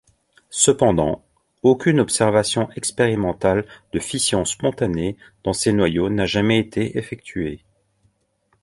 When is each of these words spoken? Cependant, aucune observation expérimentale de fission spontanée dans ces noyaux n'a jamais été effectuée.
Cependant, 0.55 1.23
aucune 1.61 1.99
observation 1.99 2.71
expérimentale 2.75 3.67
de 3.93 3.99
fission 3.99 4.45
spontanée 4.45 5.15
dans 5.43 5.53
ces 5.53 5.73
noyaux 5.73 6.09
n'a 6.09 6.25
jamais 6.25 6.57
été 6.57 6.97
effectuée. 6.97 7.63